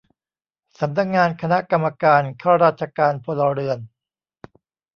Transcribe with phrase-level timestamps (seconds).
[0.79, 3.77] สำนักงานคณะกรรมการข้าราชการพลเรือน